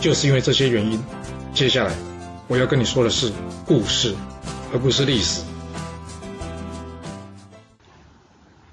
[0.00, 1.02] 就是因为这些原因，
[1.52, 1.92] 接下来
[2.46, 3.32] 我要跟你说的是
[3.66, 4.14] 故事，
[4.72, 5.42] 而不是历史。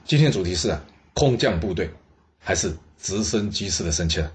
[0.05, 0.79] 今天的主题是啊，
[1.15, 1.89] 空降部队
[2.37, 4.31] 还是直升机式的升迁？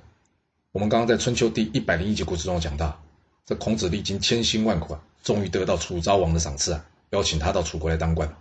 [0.73, 3.01] 我们刚刚在春秋第一百零一集故事中讲到，
[3.47, 8.37] 这孔子历经千辛万苦啊，终于得到楚昭王的赏赐啊，邀请他到楚国来当官。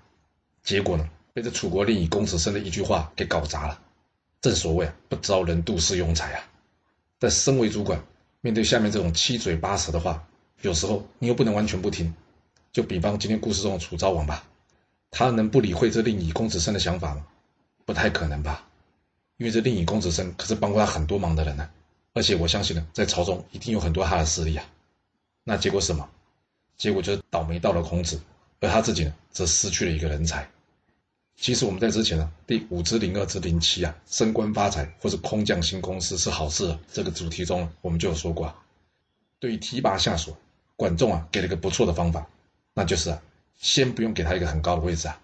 [0.63, 3.79] 结果呢，被这楚国令尹公子申的一句话给搞砸了。
[4.41, 6.43] 正所谓啊，不招人妒是庸才啊。
[7.19, 8.01] 但身为主管，
[8.41, 10.25] 面对下面这种七嘴八舌的话，
[10.61, 12.13] 有时候你又不能完全不听。
[12.71, 14.43] 就比方今天故事中的楚昭王吧，
[15.11, 17.25] 他能不理会这令尹公子生的想法吗？
[17.85, 18.63] 不太可能吧，
[19.37, 21.69] 因为这令尹公子生可是帮过他很多忙的人呢，
[22.13, 24.65] 而且我相信呢，在朝中一定有很多他的势力啊。
[25.43, 26.07] 那结果什么？
[26.77, 28.21] 结果就是倒霉到了孔子，
[28.61, 30.47] 而他自己呢，则失去了一个人才。
[31.41, 38.55] 其实我们在之前呢，第五之零二之零七啊，升官发财或是空降新公司是好事这个主题中，我们就有说过，啊
[39.39, 40.35] 对于提拔下属，
[40.75, 42.27] 管仲啊给了个不错的方法，
[42.73, 43.21] 那就是啊，
[43.57, 45.17] 先不用给他一个很高的位置啊，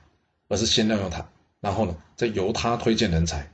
[0.47, 1.27] 而是先任用他，
[1.59, 3.51] 然后呢，再由他推荐人才，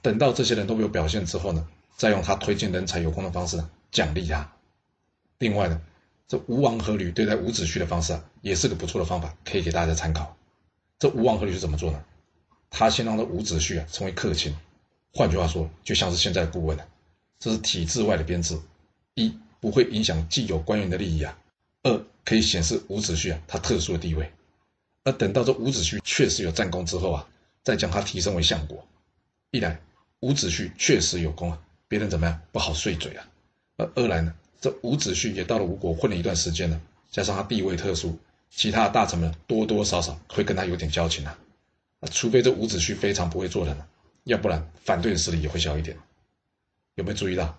[0.00, 4.50] 等到这些人都没有表现之后呢，再用他推荐人才有功的方式呢奖励他。
[5.36, 5.78] 另外呢，
[6.26, 10.37] 这吴王阖闾对待伍子胥的方式啊，也是个不错的方法，可以给大家参考。
[10.98, 12.04] 这吴王阖闾是怎么做呢？
[12.70, 14.54] 他先让这伍子胥啊成为客卿，
[15.14, 16.86] 换句话说，就像是现在的顾问了。
[17.38, 18.58] 这是体制外的编制，
[19.14, 21.32] 一不会影响既有官员的利益啊；
[21.82, 24.30] 二可以显示伍子胥啊他特殊的地位。
[25.04, 27.28] 而等到这伍子胥确实有战功之后啊，
[27.62, 28.84] 再将他提升为相国，
[29.52, 29.80] 一来
[30.20, 33.24] 伍子胥确实有功啊，别人怎么样不好碎嘴啊；
[33.76, 36.80] 而二来呢，这伍子胥也到了吴国混了一段时间了，
[37.10, 38.18] 加上他地位特殊。
[38.50, 41.38] 其他大臣们多多少少会跟他有点交情啊，
[42.10, 43.76] 除非这伍子胥非常不会做人，
[44.24, 45.96] 要不然反对的势力也会小一点。
[46.94, 47.56] 有没有注意到，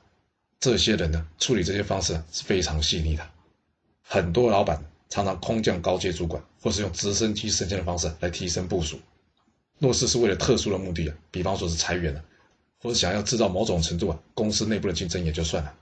[0.60, 3.26] 这些人呢处理这些方式是非常细腻的。
[4.02, 9.00] 很多老板常常空降高阶主管，或是用直升机升迁的方式来提升部署。
[9.78, 12.22] 若是是为了特殊的目的啊，比方说是裁员了，
[12.82, 15.74] 或者想要制造某种程度啊公司内部的竞争也就算了，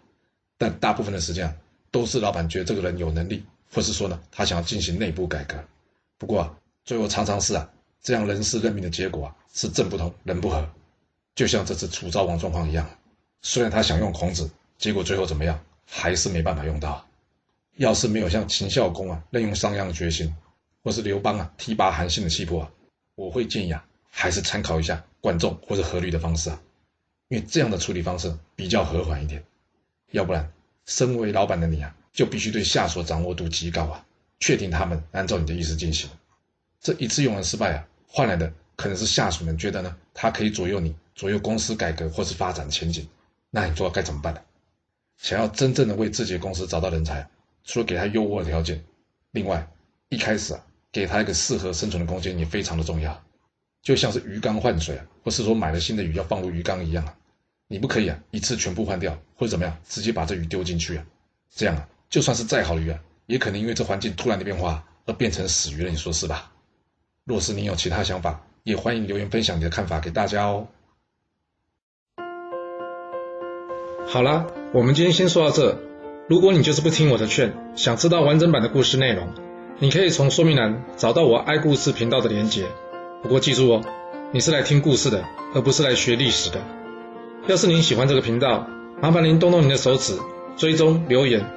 [0.57, 1.55] 但大部分的时间啊，
[1.89, 3.43] 都是老板觉得这个人有能力。
[3.71, 5.63] 或是说呢，他想要进行内部改革，
[6.17, 7.69] 不过啊，最后常常是啊，
[8.01, 10.69] 这样人事任命的结果啊，是政不同，人不和，
[11.35, 12.89] 就像这次楚昭王状况一样。
[13.41, 17.05] 虽然他想用孔子，结果最后怎么样，还是没办法用到。
[17.75, 20.35] 要是没有像秦孝公啊任用商鞅的决心，
[20.83, 22.71] 或是刘邦啊提拔韩信的气魄啊，
[23.15, 26.59] 我会建议啊，还是参考一下管仲或者阖闾的方式啊，
[27.27, 29.43] 因为这样的处理方式比较和缓一点。
[30.11, 30.51] 要不然，
[30.85, 31.95] 身为老板的你啊。
[32.17, 34.03] 就必须对下属掌握度极高啊，
[34.39, 36.09] 确定他们按照你的意思进行。
[36.81, 43.07] 这一次用人失败啊，换来的可能是下属们觉得呢，他可以左右你，左右公司改革或是发展前景。
[43.51, 44.41] 那你做该怎么办呢？
[45.17, 47.29] 想要真正的为自己的公司找到人才，
[47.63, 48.83] 除了给他优渥的条件，
[49.29, 49.69] 另外
[50.09, 53.23] 一开始啊，给他一个适合生存的空间也非常的重要。
[53.83, 57.15] 就像是鱼缸换水啊，或是说买了新的鱼要放入鱼缸一样啊，
[57.67, 61.05] 你不可以啊一次全部换掉，或者怎么样，直接把这鱼丢进去啊，
[61.53, 61.87] 这样啊。
[62.09, 66.51] 就算是再好的鱼啊，也可能因为这环境突然的变化而变成死鱼了，你说是吧？
[67.25, 70.67] 若是你有其他想法，也欢迎留言分享你的看法给大家哦。
[74.07, 75.77] 好啦，我们今天先说到这。
[76.29, 79.27] 如果你就是不听我的劝，想知道完整版的故事内容，
[79.79, 82.65] 你可以从说明栏找到我爱故事频道的连结。
[83.21, 83.81] 不过记住哦，
[84.31, 86.61] 你是来听故事的，而不是来学历史的。
[87.47, 88.67] 要是您喜欢这个频道，
[89.01, 90.17] 麻烦您动动您的手指，
[90.55, 91.56] 追踪留言。